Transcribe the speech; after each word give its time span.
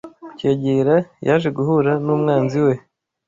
kucyegera, 0.25 0.95
yaje 1.27 1.49
guhura 1.57 1.91
n’umwanzi 2.05 2.57
we 2.65 2.73